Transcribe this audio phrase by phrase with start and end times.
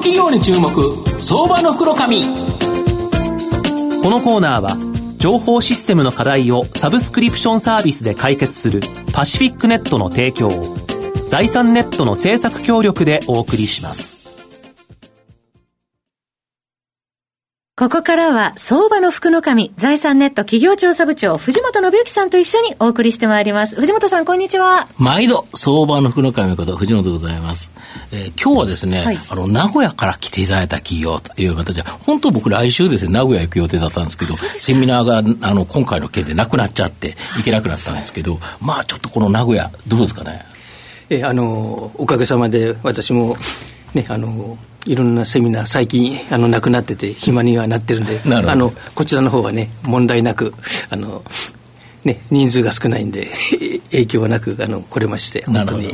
[0.00, 0.70] 企業に注目
[1.20, 2.22] 相場の袋紙
[4.02, 4.76] このコーナーは
[5.18, 8.80] 情報システムの課題をサブスクリプションサービスで解決する
[9.12, 10.76] パシフィックネットの提供を
[11.28, 14.19] 財産ネットの政策協力でお送りします。
[17.80, 23.80] ここからは、相場の福の神、財産ネット企業調査部長、藤本信之さんと一緒にお送りしてまいります。
[23.80, 24.86] 藤本さん、こんにちは。
[24.98, 27.72] 毎度、相場の福の神こと、藤本でございます。
[28.12, 40.42] えー、今日はですね、はい、あの、名古屋から来ていただいた企業という形で、本当僕来週ですね、名古屋行く予定だったんですけど、セミナーが、あの、今回の件でなくなっちゃって、行けなくなったんですけど、まあ、ちょっとこの名古屋、どうですかね？
[41.08, 43.38] えー、あの、おかげさまで、私も、
[43.94, 50.54] ね、あの、いろんなセミナー、最近、あの、なくなってて、暇にはなってるんで、 あの、こちらの方はね、問題なく、
[50.88, 51.22] あの、
[52.04, 53.28] ね、人数が少ないんで、
[53.92, 55.88] 影響はなく、あの、来れまして、本当に。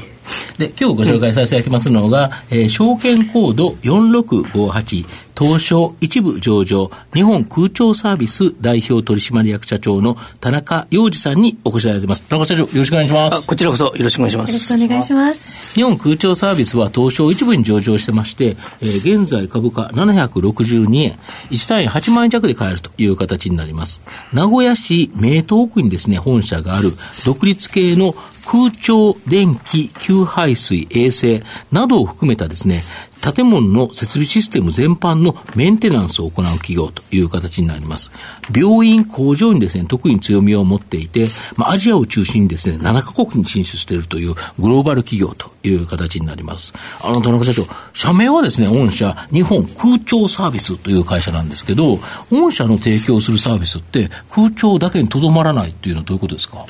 [0.59, 5.05] で、今日ご紹介させていただきますのが、うん、えー、証券コード4658、
[5.39, 12.23] 東証一部上場、日本空調サービス代表取締役社長の田中洋二さんにお越しいただいています。
[12.23, 13.47] 田中社長、よろしくお願いします。
[13.47, 14.51] こちらこそよろしくお願いします。
[14.51, 15.75] よろしくお願いします。
[15.75, 21.19] 日本空調サービスは東証一部に上場してまして、えー、現在株価762円、
[21.51, 24.01] 1単位8万円弱で買えるという形になります。
[24.33, 26.95] 名古屋市名東区にですね、本社がある
[27.27, 28.15] 独立系の
[28.47, 32.83] 空調、電気、給排水、衛生などを含めたですね、
[33.33, 38.11] 建物の設備システム全般のメンテナンスを行う企業という形になります。
[38.55, 46.73] 病院、工場にですね、特に強みを持っていて、まあ、アジアを中心にですね、7カ国に進出しているというグローバル企業という形になります。
[47.03, 51.99] あの、田中社長、社名はですね、御社、日本空調サービスという会社なんですけど、
[52.31, 56.65] 御社の提供するサービスって空調だけにとどまらないっていうのはどういうことですか？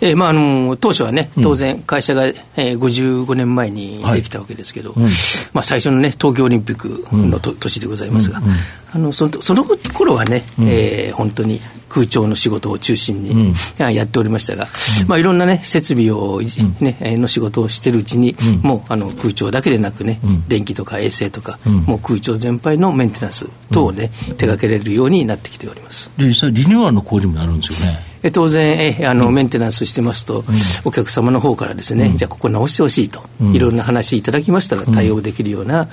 [0.00, 5.10] えーまあ、あの当初はね、当然、会社が、えー、55年前にできたわけですけど、はいうん、
[5.52, 8.52] まあ、最初のね、東京オリンピックのと、年でございますが、うんうん、
[8.92, 14.66] あのそのその頃はね、うん、えー、本当に空調の仕事を中心に、やっておりましたが、
[15.06, 16.42] まあ、いろんなね、設備を、
[16.80, 26.10] ねの仕事をしてるうちに、もうあの空調だけでなくね、電気とか衛生とか、もう空調全般のメンテナンス等をね、手掛けれるようになってきております。
[26.18, 28.15] で実際、リニューアルの工事もなるんですよね。
[28.30, 30.44] 当然えあの、メンテナンスしてますと、
[30.84, 33.22] お客様の方からですね、じゃあここ直してほしいと、
[33.52, 35.88] いろんな話いただきましたら対応できるような、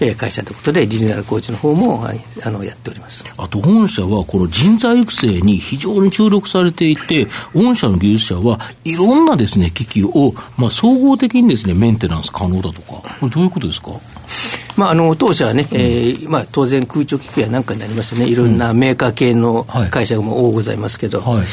[0.00, 2.06] え会社ということで、リニューアル工事の方も
[2.44, 3.24] あのやっております。
[3.36, 13.90] あと本社は、この人材育成に非常に注力されていて、御社の技術者はいろんなですね、機器を、まあ、総合的にですね、メンテナンス可能だとか、これどういうことですか？
[14.78, 21.36] まあ、あの当社はね、うん、えー、まあ、当然空調機器やなんかになりますね、いろんなメーカー系の会社も多ございますけど、はい。
[21.38, 21.46] はい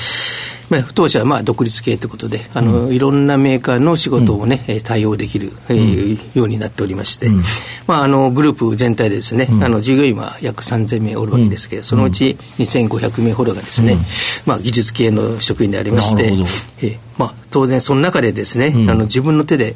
[0.70, 7.42] まあ、当社はまあ独立系ということで、あの、うん、いろんなメーカーの仕事をね、うん、対応できる、えー、ようになっておりまして、うん、
[7.88, 13.98] まあ、あのグループ全体でですね、あの従業員は約3000名おるわけですけど、そのうち2500名ほどがですね、
[14.46, 16.34] まあ、技術系の職員でありまして、
[16.82, 19.76] えーまあ、当然その中でですね、あの自分の手で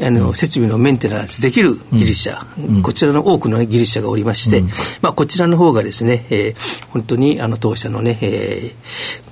[0.00, 2.46] あの設備のメンテナンスできる技術者、
[2.82, 4.62] こちらの多くの、技術者がおりまして、
[5.02, 8.72] まあ、こちらの方がですね、えー、本当にあの当社のね、え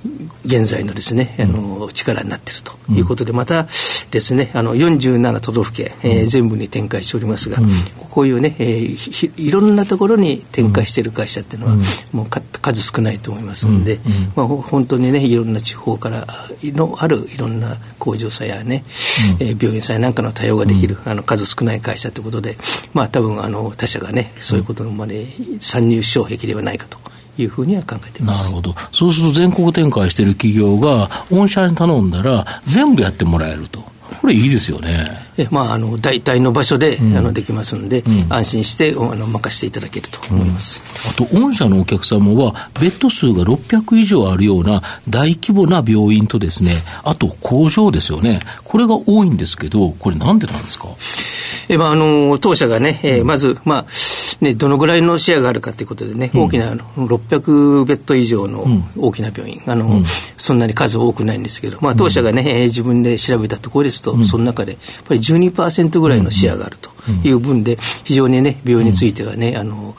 [0.43, 3.67] 現在のですね、あの力になっているということで、また
[4.09, 7.57] ですね、あの47都道府県、えー、全部に展開しておりますが、
[8.09, 11.75] こういうね、えー、いろんなところに展開している会社っていうのは、
[12.11, 13.99] もう数少ないと思いますので、
[14.35, 16.27] まあ、本当にね、いろんな地方から
[16.63, 18.83] のあるいろんな工場さやね、
[19.39, 22.57] うん、えー、病院さやなんかの対応ができる、あの数少ない会社ということで、
[22.93, 25.27] まあ多分あの他社がね、そういうことまで
[25.59, 27.10] 参入障壁ではないかと。
[27.37, 28.43] いうふうには考えています。
[28.43, 33.91] なるほど、そうすると全国展開している企業が、御社に頼んだら、全部やってもらえると。
[34.19, 35.07] これいいですよね。
[35.37, 40.81] えまあ、あの大体の場所で、うん、あのできますので、うん、安心してあの任せていただけると思います、
[41.19, 46.71] うん、あと、御社のお客様は、ベッド数が600以上あるような大規模な病院とですね、
[47.03, 50.89] あと工場ですよね、これが多いんですけど、これ、なんでなんですか？
[51.69, 53.85] えまあ、あの当社がね、えー、まず、まあ、
[54.41, 58.65] ね、どのぐらいの視野があるかということでね、大きな600ベッド以上の
[58.97, 60.03] 大きな病院、あの、
[60.37, 66.89] そんなに数多くないんですけど、まあ、当社がね、自分で調べたところですと、その中でやっぱり12%ぐらいの視野があると
[67.23, 69.95] いう分で、非常にね、病院についてはね、あの、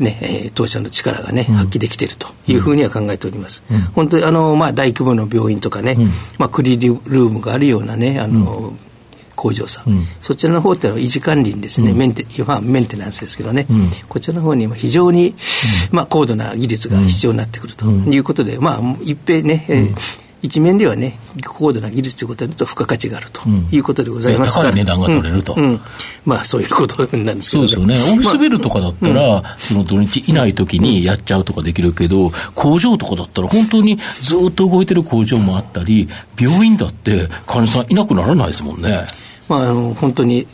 [0.00, 3.62] ね、当社の力がね、発揮できているというふうには考えております。
[3.94, 5.96] 本当にあの、まあ、大規模の病院とかね、
[6.38, 8.72] まあ、クリールームがあるようなね、あの、
[9.38, 15.36] 工場さん、うん、そちらの方って維持管理にですね、うん、メンテまあ、メンテナンスですけどね、うん、こちらの方に非常に、
[15.92, 19.46] まあ、高度な技術が必要になってくるということで、まあ、いっぺん。
[19.46, 21.18] ね、えー一面ではね、
[21.48, 23.42] 高度な技術ということにと付加価値があると
[23.72, 25.62] いうことでございますから、高い値段が取れると、うん。
[25.64, 25.80] うん、
[26.24, 36.08] まあ、そういうことなんですけど、ね、そうですよね、オフィスビルとかだったら、まあ、その土日いないときにやっちゃうとかできるけど、工場とかだったら、本当にずっと動いてる工場もあったり、
[36.38, 39.06] 病院だって患者さんいなくならないですもんね。
[39.48, 40.46] まあ、あの本当に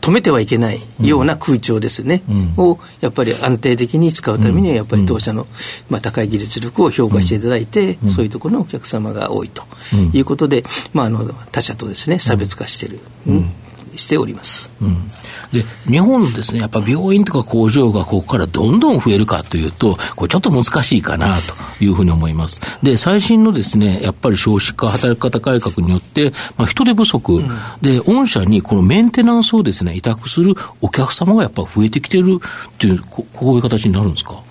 [0.00, 5.48] 止めてはいけないような空調ですね、うん、をやっぱり安定的に使うためには、やっぱり当社の、
[5.90, 9.64] まあ、高い技術力を評価していただいて、そういうところのお客様が多いと
[10.12, 10.62] いうことで、
[10.92, 13.00] まあ、あの他社とですね差別化している。
[13.26, 13.50] うん
[13.96, 15.08] しております、うん、
[15.52, 22.60] で日本ですね、やっぱ病院とか工場がここからどんどん増えるかというと、これちょっと難しいかなというふうに思います。
[22.82, 27.48] で、最新のですね、やっぱり少子化、働き方改革によって、まあ、人手不足、うん、
[27.80, 32.40] で、御社にこのメンテナンスをですね、委託するお客様がやっぱ増えてきてる
[32.74, 34.42] っていう、こういう形になるんですか？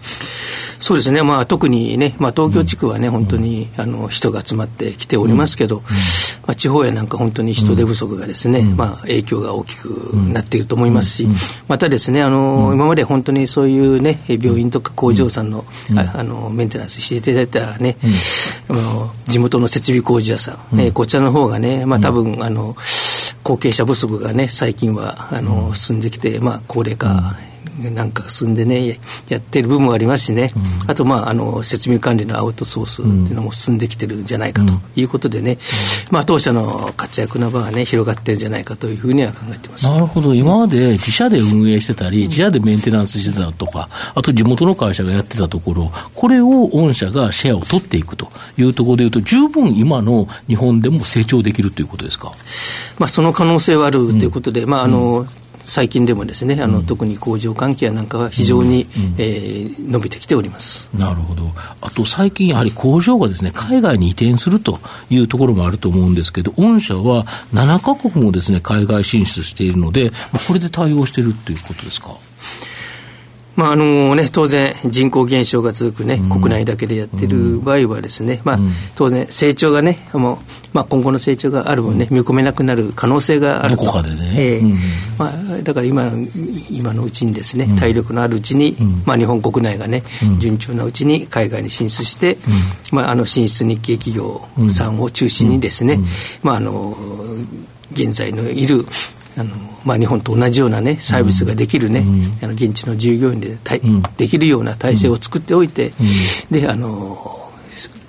[0.79, 5.89] そうですね、まあ、特にね、まあ、東京地区はね、うん、本当にあの人が集まってきておりますけど、うん、ま
[6.51, 9.87] あ、地方やなんか本当に人手不足がですね、うん、まあ、影響が大きく
[10.31, 11.27] なっていると思いますし、
[11.67, 15.65] またですね、あの今まで本当にそういうね、病院とか工場さんの,、
[15.95, 17.97] あのメンテナンスしていただいたね、
[18.67, 22.75] あの地元の設備工事屋さん、ね、こちらの方がね、まあ、多分あの
[23.43, 27.35] 後継者不足がね、最近はあの進んできて、まあ、高齢化、
[27.93, 35.57] なんか進んでね、やってる部分もありますしね、うん、あと、まあ、あの設備管理のアウトソースっていうのも進んできてるんじゃないかということでね、うん、
[36.11, 39.85] まあ、当社の活躍の場がね、広がってるんじゃないかというふうには考えてます。
[39.85, 52.33] なるほど、今まで自社で運営してたり、自社でメンテナンスしてたとか、あと地元の会社がやってたところ、これを御社がシェアを取っていくというところでいうと、十分今の日本でも成長できるということですか？
[52.99, 55.27] まあ、その可能性はあるということで、うん、まああの
[55.65, 60.87] 最近でもですねあの、うん、特に工場関係なんかは非常に、うん、えー、伸びてきております。
[60.97, 61.51] なるほど、
[61.81, 64.79] あと最近、やはり工場がですね海外に移転すると
[65.09, 70.11] いうところもあると思うんですけど、御社は7か国もですね海外進出しているので、
[70.47, 72.15] これで対応しているということですか？
[73.55, 78.59] まああのね、当然、人口減少が続く、ね、うん、国内だけでやってる場合はですね、まあ、
[78.95, 80.37] 当然、成長がね、もう
[80.75, 83.85] まあ、今後の成長がある分ね、見込めなくなる可能性があると。
[83.85, 84.33] どこかでね。
[84.35, 84.75] えー
[85.17, 86.11] まあ、だから今
[86.69, 88.75] 今のうちにですね、体力のあるうちに、
[89.05, 90.03] まあ、日本国内がね、
[90.37, 92.37] 順調なうちに海外に進出して、
[92.91, 95.97] まあ、あの進出日系企業さんを中心にですね、
[96.43, 96.93] まあ、あの
[97.93, 98.85] 現在のいる
[99.37, 99.55] あの
[99.85, 105.93] まあ、日本と同じような、ね、サービスができるね、うん、あの現地の従業員でたい、うん、できるような体制を作っておいて、
[106.51, 107.51] うん、であの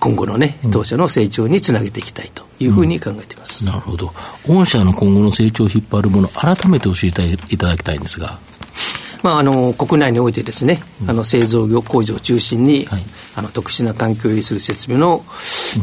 [0.00, 4.12] 今後の、ね、当社の成長につなげていきたいというふうに考えています、なるほど、
[4.46, 8.38] 御社の今後の成長を引っ張るもの、改めて教えていただきたいんですが。
[9.22, 13.02] まあ、あの国内においてですね、あの製造業工場を中心に、はい、
[13.36, 15.24] あの特殊な環境を有する設備の、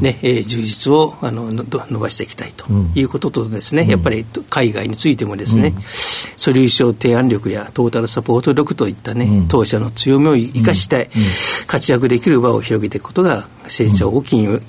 [0.02, 2.66] ねうん、えー、充実をあの伸ばしていきたいと
[2.96, 5.82] いうこととですね、うん、やっぱり海外についてもですね、うん、
[6.36, 11.10] ソリューション提案力やトータルサポート力といったね、当社の強みを生かしたい、
[11.68, 14.62] 活躍できる場を広げていくことが成長を牽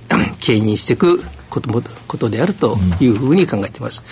[0.48, 1.22] 引していく
[1.54, 4.02] こともことであるというふうに考えています。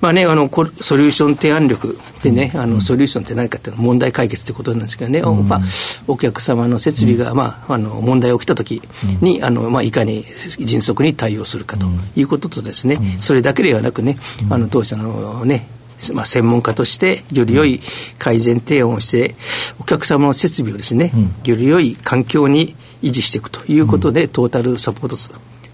[0.00, 5.60] まあね、あのソリューション提案力でね、あのソリューションって何かっていうのは問題解決ってことなんですけどね、まあ、
[6.06, 8.82] お客様の設備が、まあ、あの問題が起きたとき
[9.20, 10.24] に、あのまあ、いかに
[10.58, 11.86] 迅速に対応するかと
[12.16, 14.16] いうこととですね、それだけではなくね、
[14.50, 15.68] あの当社のね、
[16.14, 17.80] まあ、専門家としてより良い
[18.18, 19.34] 改善提案をして、
[19.80, 21.12] お客様の設備をですね、
[21.44, 25.16] より良い環境に維持していくということで、トータルサポート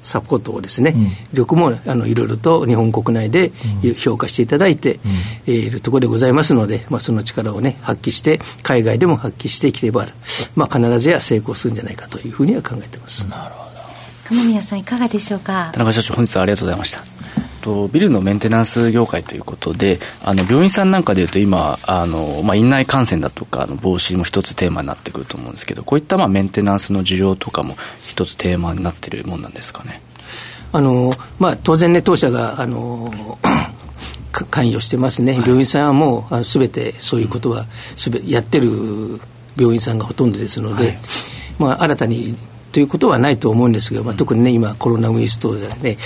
[0.05, 3.51] サポートをですね、うん、力もあのいろいろと日本国内で
[3.97, 5.01] 評価していただいて、
[5.47, 10.07] うん、いるところでございますので、まあ、その力をね、発揮して、海外でも発揮していければ、
[10.55, 13.27] まあ、必ずや成功するんじゃないかというふうには考えてます。
[13.29, 13.65] なるほど。
[14.29, 15.71] 鴨宮さん、いかがでしょうか？
[15.73, 17.14] 田中社長、本日はありがとうございました。
[17.65, 30.03] とビルのメンテナンス業界ということであの病院さんなんかでいうと今あの、まあ、院内感染だとかの防止も一つテーマになってくると思うんですけどこういったまあメンテナンスの需要とかも一つテーマになってるもんなんですかね？
[30.73, 33.39] あのまあ、当然ね、当社があの
[34.33, 37.67] 関与してますね、病院さんはもうすべてそういうことは
[37.97, 38.69] すべやってる
[39.57, 40.99] 病院さんがほとんどですので、はい、
[41.61, 42.35] まあ、新たに
[42.75, 45.97] ということはないと思うんですけど、まあ、特にね、今、コロナウイルス等でね、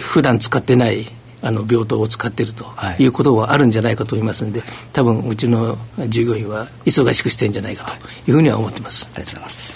[0.00, 1.06] 普段使ってない
[1.42, 2.64] あの病棟を使っていると
[2.98, 3.04] い。
[3.04, 4.62] うことはあるんじゃないかと思いますので、
[4.94, 5.76] 多分うちの
[6.08, 7.96] 従業員は忙しくしてるんじゃないかとい。
[8.28, 9.10] うふうには思ってます。
[9.14, 9.74] ありがとうございます。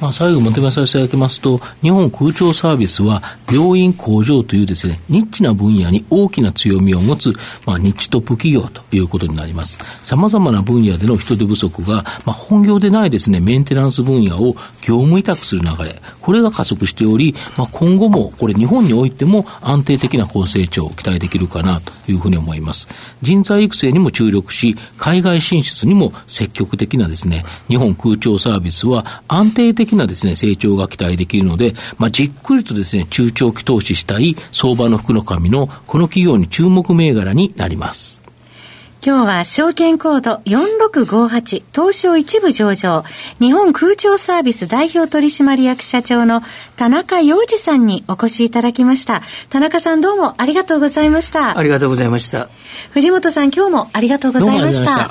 [0.00, 7.32] まあ、最後まとめさせていただきますと、日本空調サービスは、病院工場というですね、ニッチな分野に大きな強みを持つ、
[7.66, 9.78] まあ、ニッチトップ企業ということになります。
[10.02, 22.88] 様々な分野での人手不足が、まあ、本業でないですね、メンテナンス分野を業務委託する流れ、これが加速しており、まあ、今後も、これ日本においても安定的な高成長を期待できるかなというふうに思います。
[23.22, 38.20] 人材育成にも注力し、海外進出にも積極的なですね、日本空調サービスは安定的なですね、成長が期待できるので、まあ、じっくりとですね、中長期投資したい相場の福の神のこの企業に注目銘柄になります。
[39.02, 43.02] 今日は証券コード4658東証一部上場
[43.40, 46.42] 日本空調サービス代表取締役社長の
[46.76, 49.22] 田中洋二さんにお越しいただきました。
[49.48, 51.56] 田中さんどうもありがとうございました。
[51.58, 52.50] ありがとうございました。
[52.92, 55.10] 藤本さん今日もありがとうございました。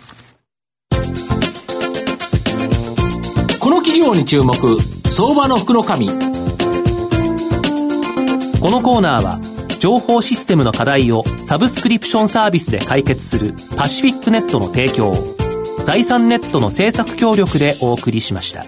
[3.59, 4.55] この企業に注目、
[5.09, 6.07] 相場の福の神。
[6.07, 6.13] こ
[8.69, 9.39] のコーナーは、
[9.79, 15.13] 情報システムの課題をサブスクリプションサービスで解決するパシフィックネットの提供、
[15.83, 18.65] 財産ネットの政策協力でお送りしました。